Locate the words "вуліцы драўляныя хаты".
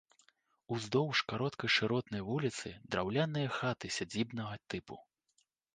2.31-3.85